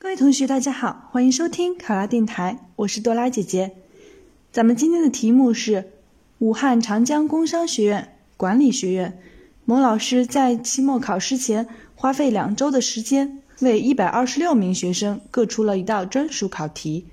[0.00, 3.72] 各位同学，大家好，欢迎收听考拉电台，我是多拉姐姐。
[4.52, 5.90] 咱们今天的题目是
[6.38, 9.20] 武汉长江工商学院管理学院
[9.64, 11.66] 某老师在期末考试前
[11.96, 17.06] 花费两周的时间，为一百二十六名学生各出了一道专属考题，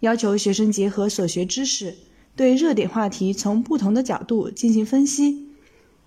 [0.00, 1.94] 要求学生结合所学知识，
[2.36, 5.48] 对热点话题从不同的角度进行分析，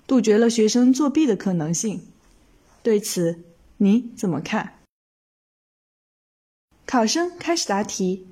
[0.05, 2.01] 杜绝了学生作弊的可能性。
[2.83, 3.39] 对此，
[3.77, 4.74] 你怎么看？
[6.95, 8.25] 考生开始答题。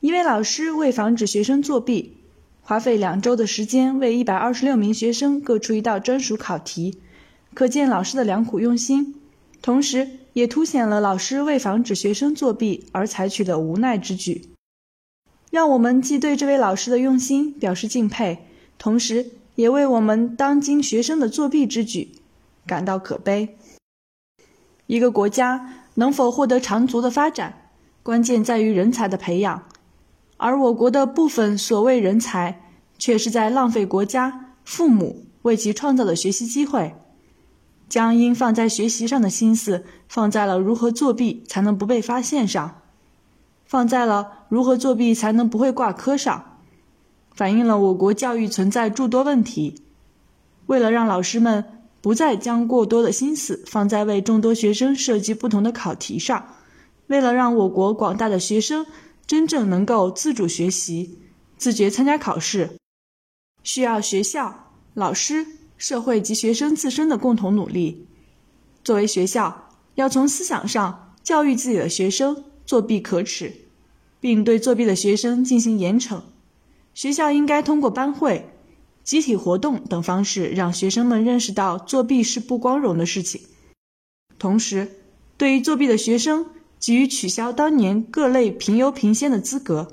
[0.00, 2.18] 一位老师为防止学生作弊，
[2.60, 6.98] 花费两周的时间为一百二十六名学生各出一道专属考题，
[7.54, 9.14] 可见老师的良苦用心，
[9.62, 14.50] 同时也凸显了老师为防止学生作弊而采取的无奈之举。
[15.50, 18.40] 让我们既对这位老师的用心表示敬佩，
[18.76, 22.10] 同时也为我们当今学生的作弊之举
[22.66, 23.56] 感到可悲。
[24.86, 25.78] 一个国家。
[25.94, 27.70] 能否获得长足的发展，
[28.02, 29.64] 关键在于人才的培养，
[30.38, 32.62] 而我国的部分所谓人才，
[32.98, 36.94] 却是在浪费国家、父母为其创造的学习机会，
[37.88, 42.80] 将应放在学习上的心思放在了如何作弊才能不被发现上，
[43.66, 46.58] 放在了如何作弊才能不会挂科上，
[47.34, 49.82] 反映了我国教育存在诸多问题。
[50.66, 51.81] 为了让老师们。
[52.02, 56.56] 不再将过多的心思放在为众多学生设计不同的考题上，
[57.06, 58.84] 为了让我国广大的学生
[59.24, 61.20] 真正能够自主学习、
[61.56, 62.76] 自觉参加考试，
[63.62, 65.46] 需要学校、老师、
[65.78, 68.08] 社会及学生自身的共同努力。
[68.82, 73.52] 作为学校，要从思想上教育自己的学生作弊可耻，
[74.18, 76.20] 并对作弊的学生进行严惩。
[76.94, 78.48] 学校应该通过班会。
[79.04, 83.42] 集体活动等方式，让学生们认识到作弊是不光荣的事情。
[84.38, 85.00] 同时，
[85.36, 86.46] 对于作弊的学生，
[86.78, 89.90] 给予取消当年各类评优评先的资格，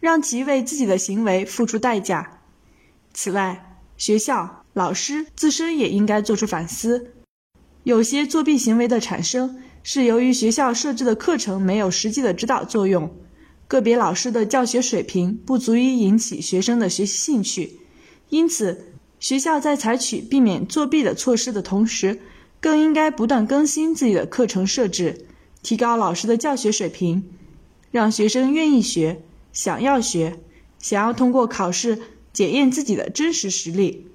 [0.00, 2.40] 让其为自己的行为付出代价。
[3.12, 7.14] 此外，学校、老师自身也应该做出反思。
[7.84, 13.14] 有些作弊行为的产生，是由于学校设置的课程没有实际的指导作用。
[13.68, 17.80] 个别老师的教学水平不足以引起学生的学习兴趣，
[18.28, 22.20] 因此，学校在采取避免作弊的措施的同时，
[22.60, 25.26] 更应该不断更新自己的课程设置，
[25.62, 27.28] 提高老师的教学水平，
[27.90, 29.22] 让学生愿意学、
[29.52, 30.38] 想要学、
[30.78, 31.98] 想要通过考试
[32.32, 34.06] 检验自己的真实实力。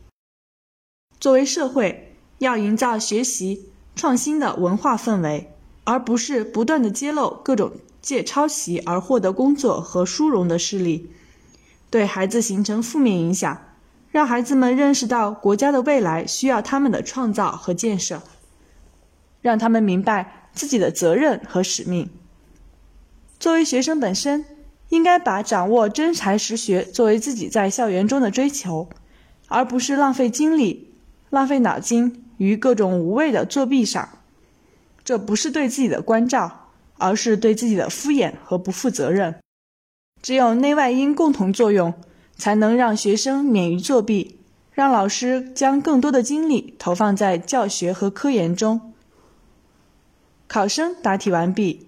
[1.20, 5.52] 作为社会，要营造学习创新的文化氛围，
[5.84, 7.74] 而不是不断的揭露各种。
[8.02, 11.12] 借抄袭而获得工作和殊荣的事例，
[11.90, 13.62] 对孩子形成负面影响，
[14.10, 18.22] 让孩子们认识到国家的未来需要他们的创造和建设，
[19.42, 22.10] 让他们明白自己的责任和使命。
[23.40, 24.46] 作为学生本身，
[24.90, 28.90] 应该把掌握真才实学作为自己在校园中的追求，
[29.48, 30.94] 而不是浪费精力、
[31.30, 34.10] 浪费脑筋于各种无谓的作弊上。
[35.04, 36.61] 这不是对自己的关照。
[37.02, 39.36] 而是对自己的敷衍和不负责任。
[40.22, 41.94] 只有内外因共同作用，
[42.38, 44.40] 才能让学生免于作弊，
[44.72, 48.94] 让老师将更多的精力投放在教学和科研中。
[50.48, 51.88] 考生答题完毕。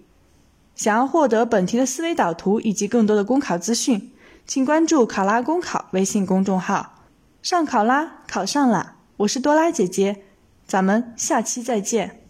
[0.75, 4.11] 想要获得本题的思维导图以及更多的公考资讯，
[4.47, 7.03] 请关注“考拉公考”微信公众号。
[7.43, 8.95] 上考拉，考上了！
[9.17, 10.23] 我是多拉姐姐，
[10.65, 12.22] 咱们下期再见。